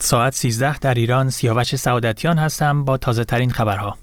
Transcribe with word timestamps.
ساعت 0.00 0.34
13 0.34 0.78
در 0.78 0.94
ایران 0.94 1.30
سیاوش 1.30 1.76
سعادتیان 1.76 2.38
هستم 2.38 2.84
با 2.84 2.96
تازه 2.96 3.24
ترین 3.24 3.50
خبرها. 3.50 3.96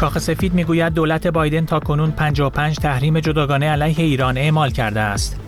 کاخ 0.00 0.18
سفید 0.18 0.54
می‌گوید 0.54 0.94
دولت 0.94 1.26
بایدن 1.26 1.66
تا 1.66 1.80
کنون 1.80 2.10
55 2.10 2.76
تحریم 2.76 3.20
جداگانه 3.20 3.70
علیه 3.70 4.04
ایران 4.04 4.38
اعمال 4.38 4.70
کرده 4.70 5.00
است. 5.00 5.40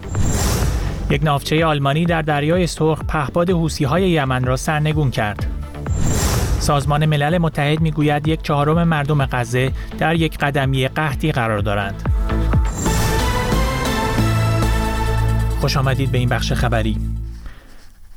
یک 1.11 1.25
ناوچه 1.25 1.67
آلمانی 1.67 2.05
در 2.05 2.23
دریای 2.23 2.67
سرخ 2.67 3.03
پهپاد 3.09 3.51
های 3.87 4.11
یمن 4.11 4.45
را 4.45 4.57
سرنگون 4.57 5.11
کرد. 5.11 5.47
سازمان 6.59 7.07
ملل 7.07 7.39
متحد 7.39 7.81
می‌گوید 7.81 8.29
یک 8.29 8.43
چهارم 8.43 8.89
مردم 8.89 9.27
غزه 9.27 9.73
در 9.99 10.15
یک 10.15 10.39
قدمی 10.39 10.89
قحطی 10.89 11.33
قرار 11.33 11.59
دارند. 11.59 12.14
خوش 15.65 15.77
آمدید 15.77 16.13
به 16.13 16.19
این 16.19 16.29
بخش 16.29 16.53
خبری. 16.53 16.97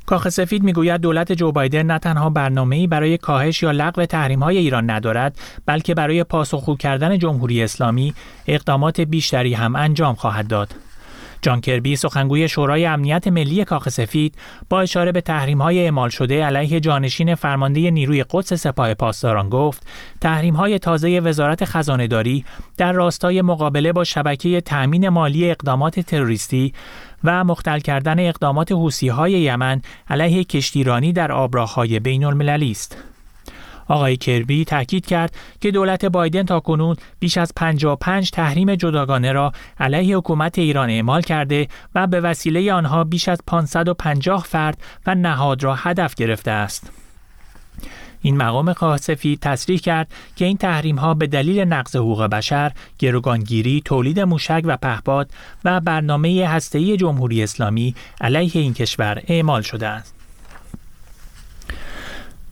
کاخ 0.06 0.28
سفید 0.28 0.62
می‌گوید 0.62 1.00
دولت 1.00 1.32
جو 1.32 1.52
بایدن 1.52 1.82
نه 1.82 1.98
تنها 1.98 2.30
برنامه‌ای 2.30 2.86
برای 2.86 3.18
کاهش 3.18 3.62
یا 3.62 3.70
لغو 3.70 4.04
تحریم‌های 4.04 4.58
ایران 4.58 4.90
ندارد، 4.90 5.38
بلکه 5.66 5.94
برای 5.94 6.24
پاسخگو 6.24 6.76
کردن 6.76 7.18
جمهوری 7.18 7.62
اسلامی 7.62 8.14
اقدامات 8.46 9.00
بیشتری 9.00 9.54
هم 9.54 9.76
انجام 9.76 10.14
خواهد 10.14 10.46
داد. 10.46 10.74
جان 11.42 11.60
کربی 11.60 11.96
سخنگوی 11.96 12.48
شورای 12.48 12.86
امنیت 12.86 13.28
ملی 13.28 13.64
کاخ 13.64 13.88
سفید 13.88 14.34
با 14.68 14.80
اشاره 14.80 15.12
به 15.12 15.20
تحریم 15.20 15.62
های 15.62 15.84
اعمال 15.84 16.08
شده 16.08 16.44
علیه 16.44 16.80
جانشین 16.80 17.34
فرمانده 17.34 17.90
نیروی 17.90 18.24
قدس 18.30 18.54
سپاه 18.54 18.94
پاسداران 18.94 19.48
گفت 19.48 19.86
تحریم 20.20 20.54
های 20.54 20.78
تازه 20.78 21.20
وزارت 21.20 21.64
خزانه 21.64 22.06
داری 22.06 22.44
در 22.76 22.92
راستای 22.92 23.42
مقابله 23.42 23.92
با 23.92 24.04
شبکه 24.04 24.60
تأمین 24.60 25.08
مالی 25.08 25.50
اقدامات 25.50 26.00
تروریستی 26.00 26.72
و 27.24 27.44
مختل 27.44 27.78
کردن 27.78 28.28
اقدامات 28.28 28.72
حوسی 28.72 29.08
های 29.08 29.32
یمن 29.32 29.82
علیه 30.10 30.44
کشتیرانی 30.44 31.12
در 31.12 31.32
آبراههای 31.32 32.00
بین 32.00 32.24
المللی 32.24 32.70
است. 32.70 32.96
آقای 33.88 34.16
کربی 34.16 34.64
تاکید 34.64 35.06
کرد 35.06 35.34
که 35.60 35.70
دولت 35.70 36.04
بایدن 36.04 36.42
تا 36.42 36.60
کنون 36.60 36.96
بیش 37.18 37.38
از 37.38 37.52
55 37.56 38.30
تحریم 38.30 38.74
جداگانه 38.74 39.32
را 39.32 39.52
علیه 39.80 40.16
حکومت 40.16 40.58
ایران 40.58 40.90
اعمال 40.90 41.22
کرده 41.22 41.68
و 41.94 42.06
به 42.06 42.20
وسیله 42.20 42.72
آنها 42.72 43.04
بیش 43.04 43.28
از 43.28 43.38
550 43.46 44.44
فرد 44.44 44.78
و 45.06 45.14
نهاد 45.14 45.62
را 45.62 45.74
هدف 45.74 46.14
گرفته 46.14 46.50
است. 46.50 47.07
این 48.22 48.36
مقام 48.36 48.72
خاصفی 48.72 49.38
تصریح 49.42 49.78
کرد 49.78 50.08
که 50.36 50.44
این 50.44 50.56
تحریم 50.56 50.96
ها 50.96 51.14
به 51.14 51.26
دلیل 51.26 51.60
نقض 51.60 51.96
حقوق 51.96 52.22
بشر، 52.22 52.72
گروگانگیری، 52.98 53.82
تولید 53.84 54.20
موشک 54.20 54.62
و 54.64 54.76
پهپاد 54.76 55.30
و 55.64 55.80
برنامه 55.80 56.46
هسته‌ای 56.46 56.96
جمهوری 56.96 57.42
اسلامی 57.42 57.94
علیه 58.20 58.50
این 58.54 58.74
کشور 58.74 59.22
اعمال 59.26 59.62
شده 59.62 59.86
است. 59.86 60.17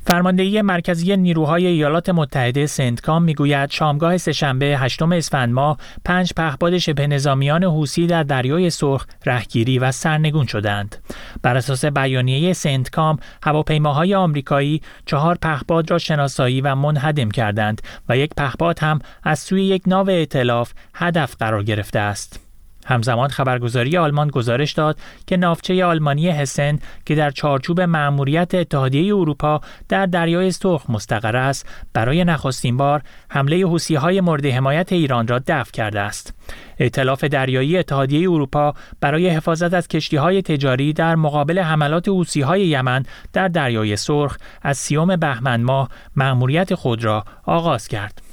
فرماندهی 0.07 0.63
مرکزی 0.63 1.17
نیروهای 1.17 1.67
ایالات 1.67 2.09
متحده 2.09 2.67
سنتکام 2.67 3.23
می‌گوید 3.23 3.71
شامگاه 3.71 4.19
سهشنبه 4.19 4.67
هشتم 4.67 5.13
اسفند 5.13 5.53
ماه 5.53 5.79
پنج 6.05 6.33
پهپاد 6.37 6.79
شبه 6.79 7.07
نظامیان 7.07 7.65
حوسی 7.65 8.07
در 8.07 8.23
دریای 8.23 8.71
سرخ 8.71 9.07
رهگیری 9.25 9.79
و 9.79 9.93
سرنگون 9.93 10.47
شدند. 10.47 10.97
بر 11.43 11.57
اساس 11.57 11.85
بیانیه 11.85 12.53
سنتکام 12.53 13.19
هواپیماهای 13.43 14.15
آمریکایی 14.15 14.83
چهار 15.07 15.39
پهپاد 15.43 15.91
را 15.91 15.99
شناسایی 15.99 16.61
و 16.61 16.75
منهدم 16.75 17.31
کردند 17.31 17.83
و 18.09 18.17
یک 18.17 18.31
پهپاد 18.37 18.79
هم 18.79 18.99
از 19.23 19.39
سوی 19.39 19.65
یک 19.65 19.83
ناو 19.87 20.11
ائتلاف 20.11 20.73
هدف 20.95 21.37
قرار 21.39 21.63
گرفته 21.63 21.99
است. 21.99 22.46
همزمان 22.87 23.29
خبرگزاری 23.29 23.97
آلمان 23.97 24.29
گزارش 24.29 24.73
داد 24.73 24.99
که 25.27 25.37
ناوچه 25.37 25.85
آلمانی 25.85 26.31
هسن 26.31 26.79
که 27.07 27.15
در 27.15 27.31
چارچوب 27.31 27.81
مأموریت 27.81 28.55
اتحادیه 28.55 29.15
اروپا 29.15 29.61
در 29.89 30.07
دریای 30.07 30.51
سرخ 30.51 30.91
مستقر 30.91 31.37
است 31.37 31.69
برای 31.93 32.25
نخستین 32.25 32.77
بار 32.77 33.03
حمله 33.31 33.67
های 33.99 34.21
مورد 34.21 34.47
حمایت 34.47 34.93
ایران 34.93 35.29
را 35.29 35.41
دفع 35.47 35.71
کرده 35.73 36.01
است. 36.01 36.35
ائتلاف 36.79 37.25
دریایی 37.25 37.79
اتحادیه 37.79 38.31
اروپا 38.31 38.75
برای 39.01 39.29
حفاظت 39.29 39.75
از 39.75 39.89
های 40.13 40.43
تجاری 40.43 40.93
در 40.93 41.15
مقابل 41.15 41.59
حملات 41.59 42.09
های 42.37 42.67
یمن 42.67 43.03
در 43.33 43.49
دریای 43.49 43.97
سرخ 43.97 44.37
از 44.63 44.79
سیوم 44.79 45.17
بهمن 45.17 45.63
ماه 45.63 45.89
مأموریت 46.17 46.75
خود 46.75 47.05
را 47.05 47.25
آغاز 47.45 47.89
کرد. 47.89 48.26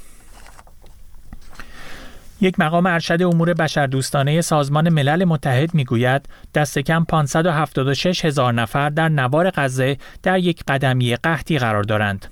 یک 2.40 2.60
مقام 2.60 2.86
ارشد 2.86 3.22
امور 3.22 3.54
بشردوستانه 3.54 4.40
سازمان 4.40 4.88
ملل 4.88 5.24
متحد 5.24 5.74
می‌گوید 5.74 6.28
دست 6.54 6.78
کم 6.78 7.04
576 7.04 8.24
هزار 8.24 8.52
نفر 8.52 8.90
در 8.90 9.08
نوار 9.08 9.50
غزه 9.50 9.96
در 10.22 10.38
یک 10.38 10.62
قدمی 10.68 11.16
قحطی 11.16 11.58
قرار 11.58 11.82
دارند. 11.82 12.26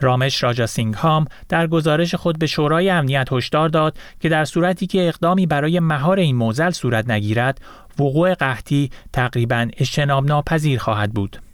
رامش 0.00 0.42
راجا 0.42 0.66
هام 0.96 1.24
در 1.48 1.66
گزارش 1.66 2.14
خود 2.14 2.38
به 2.38 2.46
شورای 2.46 2.90
امنیت 2.90 3.32
هشدار 3.32 3.68
داد 3.68 3.96
که 4.20 4.28
در 4.28 4.44
صورتی 4.44 4.86
که 4.86 5.08
اقدامی 5.08 5.46
برای 5.46 5.80
مهار 5.80 6.18
این 6.18 6.36
موزل 6.36 6.70
صورت 6.70 7.10
نگیرد 7.10 7.60
وقوع 7.98 8.34
قحطی 8.34 8.90
تقریبا 9.12 9.68
اجتناب 9.76 10.26
ناپذیر 10.26 10.78
خواهد 10.78 11.12
بود. 11.12 11.49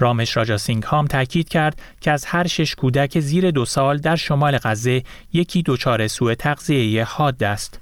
رامش 0.00 0.36
راجا 0.36 0.56
هام 0.86 1.06
تاکید 1.06 1.48
کرد 1.48 1.80
که 2.00 2.10
از 2.10 2.24
هر 2.24 2.46
شش 2.46 2.74
کودک 2.74 3.20
زیر 3.20 3.50
دو 3.50 3.64
سال 3.64 3.98
در 3.98 4.16
شمال 4.16 4.58
غزه 4.58 5.02
یکی 5.32 5.62
دچار 5.66 6.06
سوء 6.06 6.34
تغذیه 6.34 7.04
حاد 7.04 7.42
است. 7.42 7.80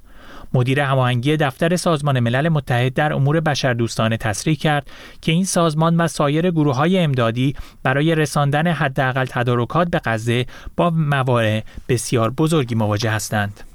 مدیر 0.54 0.80
هماهنگی 0.80 1.36
دفتر 1.36 1.76
سازمان 1.76 2.20
ملل 2.20 2.48
متحد 2.48 2.94
در 2.94 3.12
امور 3.12 3.40
بشردوستانه 3.40 4.16
تصریح 4.16 4.56
کرد 4.56 4.90
که 5.20 5.32
این 5.32 5.44
سازمان 5.44 5.96
و 5.96 6.08
سایر 6.08 6.50
گروه 6.50 6.76
های 6.76 6.98
امدادی 6.98 7.54
برای 7.82 8.14
رساندن 8.14 8.66
حداقل 8.66 9.24
تدارکات 9.24 9.88
به 9.88 10.00
غزه 10.04 10.46
با 10.76 10.90
موارد 10.90 11.64
بسیار 11.88 12.30
بزرگی 12.30 12.74
مواجه 12.74 13.10
هستند. 13.10 13.67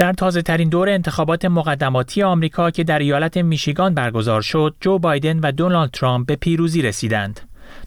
در 0.00 0.12
تازه 0.12 0.42
ترین 0.42 0.68
دور 0.68 0.88
انتخابات 0.88 1.44
مقدماتی 1.44 2.22
آمریکا 2.22 2.70
که 2.70 2.84
در 2.84 2.98
ایالت 2.98 3.36
میشیگان 3.36 3.94
برگزار 3.94 4.42
شد، 4.42 4.74
جو 4.80 4.98
بایدن 4.98 5.38
و 5.38 5.52
دونالد 5.52 5.90
ترامپ 5.90 6.26
به 6.26 6.36
پیروزی 6.36 6.82
رسیدند. 6.82 7.40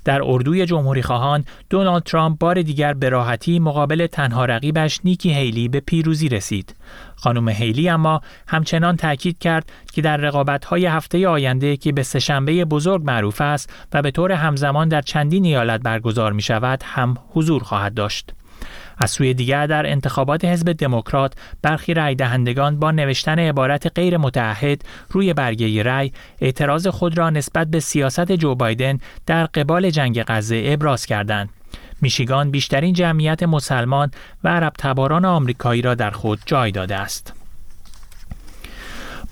در 0.06 0.22
اردوی 0.24 0.66
جمهوری 0.66 1.02
خواهان 1.02 1.46
دونالد 1.70 2.04
ترامپ 2.04 2.40
بار 2.40 2.62
دیگر 2.62 2.94
به 2.94 3.10
راحتی 3.10 3.60
مقابل 3.60 4.08
تنها 4.08 4.46
رقیبش 4.46 5.00
نیکی 5.04 5.34
هیلی 5.34 5.68
به 5.68 5.80
پیروزی 5.80 6.30
رسید. 6.30 6.76
خانم 7.16 7.50
هیلی 7.50 7.90
اما 7.90 8.22
همچنان 8.48 8.98
تاکید 8.98 9.40
کرد 9.40 9.72
که 9.94 10.02
در 10.02 10.18
رقابت‌های 10.18 10.86
هفته 10.86 11.28
آینده 11.28 11.78
که 11.78 11.92
به 11.92 12.04
سهشنبه 12.04 12.66
بزرگ 12.66 13.02
معروف 13.06 13.42
است 13.42 13.74
و 13.94 14.02
به 14.02 14.12
طور 14.12 14.32
همزمان 14.32 14.88
در 14.88 15.02
چندین 15.02 15.46
ایالت 15.46 15.82
برگزار 15.82 16.34
می 16.34 16.42
شود 16.42 16.84
هم 16.84 17.18
حضور 17.34 17.64
خواهد 17.64 17.94
داشت. 17.94 18.34
از 18.98 19.12
سوی 19.12 19.34
دیگر 19.34 19.68
در 19.68 19.90
انتخابات 19.90 20.46
حزب 20.46 20.72
دموکرات 20.72 21.34
برخی 21.62 21.94
رای 21.94 22.16
دهندگان 22.16 22.80
با 22.80 22.92
نوشتن 22.92 23.40
عبارت 23.40 23.92
غیر 23.96 24.18
متعهد 24.18 24.82
روی 25.10 25.34
برگه 25.34 25.84
رای 25.84 26.12
اعتراض 26.42 26.88
خود 26.88 27.18
را 27.18 27.30
نسبت 27.30 27.68
به 27.68 27.80
سیاست 27.80 28.32
جو 28.32 28.56
بایدن 28.56 29.00
در 29.26 29.46
قبال 29.46 29.90
جنگ 29.90 30.24
غزه 30.28 30.64
ابراز 30.66 31.06
کردند. 31.06 31.50
میشیگان 32.02 32.52
بیشترین 32.52 32.94
جمعیت 32.94 33.44
مسلمان 33.44 34.12
و 34.44 34.50
عرب 34.50 34.74
تباران 34.78 35.26
آمریکایی 35.26 35.82
را 35.82 35.96
در 35.96 36.12
خود 36.12 36.40
جای 36.46 36.72
داده 36.72 36.96
است. 36.96 37.34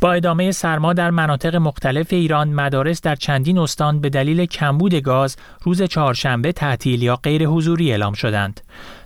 با 0.02 0.14
ادامه 0.14 0.52
سرما 0.52 0.94
در 0.94 1.09
مناطق 1.09 1.56
مختلف 1.56 2.14
ایران 2.14 2.50
مدارس 2.50 3.02
در 3.02 3.16
چندین 3.16 3.58
استان 3.58 4.00
به 4.00 4.09
دلیل 4.09 4.46
کمبود 4.46 4.96
گاز 4.96 5.38
روز 5.64 5.81
چهارشنبه 5.81 6.52
تعطیل 6.52 7.03
یا 7.03 7.16
غیر 7.16 7.46
حضوری 7.46 7.91
اعلام 7.91 8.14
شدند. 8.14 8.62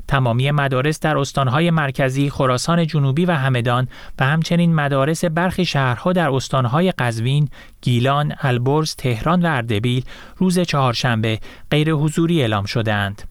تمامی 0.08 0.52
مدارس 0.52 1.00
در 1.00 1.18
استانهای 1.18 1.72
مرکزی، 1.72 2.30
خراسان 2.30 2.88
جنوبی 2.88 3.26
و 3.26 3.32
همدان 3.32 3.88
و 4.20 4.26
همچنین 4.26 4.76
مدارس 4.76 5.26
برخی 5.26 5.66
شهرها 5.66 6.14
در 6.14 6.30
استانهای 6.30 6.91
قزوین، 6.91 7.50
گیلان، 7.82 8.34
البرز، 8.41 8.96
تهران 8.96 9.41
و 9.41 9.46
اردبیل 9.46 10.06
روز 10.38 10.59
چهارشنبه 10.59 11.40
غیر 11.72 11.91
حضوری 11.91 12.41
اعلام 12.41 12.66
شدهاند. 12.66 13.22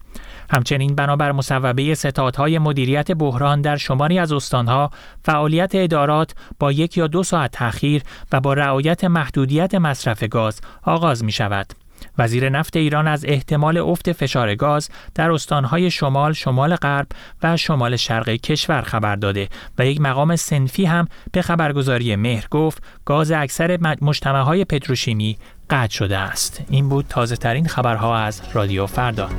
همچنین 0.49 0.95
بنابر 0.95 1.31
مصوبه 1.31 1.95
ستادهای 1.95 2.59
مدیریت 2.59 3.11
بحران 3.11 3.61
در 3.61 3.77
شماری 3.77 4.19
از 4.19 4.31
استانها 4.31 4.91
فعالیت 5.23 5.71
ادارات 5.73 6.35
با 6.59 6.71
یک 6.71 6.97
یا 6.97 7.07
دو 7.07 7.23
ساعت 7.23 7.51
تأخیر 7.51 8.01
و 8.31 8.39
با 8.39 8.53
رعایت 8.53 9.03
محدودیت 9.03 9.75
مصرف 9.75 10.23
گاز 10.23 10.61
آغاز 10.83 11.23
می 11.23 11.31
شود. 11.31 11.84
وزیر 12.17 12.49
نفت 12.49 12.75
ایران 12.75 13.07
از 13.07 13.25
احتمال 13.27 13.77
افت 13.77 14.11
فشار 14.11 14.55
گاز 14.55 14.89
در 15.15 15.31
استانهای 15.31 15.91
شمال، 15.91 16.33
شمال 16.33 16.75
غرب 16.75 17.07
و 17.43 17.57
شمال 17.57 17.95
شرق 17.95 18.29
کشور 18.29 18.81
خبر 18.81 19.15
داده 19.15 19.49
و 19.77 19.85
یک 19.85 20.01
مقام 20.01 20.35
سنفی 20.35 20.85
هم 20.85 21.07
به 21.31 21.41
خبرگزاری 21.41 22.15
مهر 22.15 22.47
گفت 22.51 22.83
گاز 23.05 23.31
اکثر 23.31 23.77
مجتمعهای 24.01 24.65
پتروشیمی 24.65 25.37
قطع 25.69 25.93
شده 25.93 26.17
است. 26.17 26.61
این 26.69 26.89
بود 26.89 27.05
تازه 27.09 27.35
ترین 27.35 27.67
خبرها 27.67 28.17
از 28.17 28.41
رادیو 28.53 28.85
فردا. 28.85 29.29